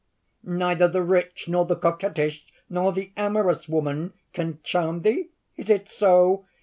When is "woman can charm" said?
3.69-5.03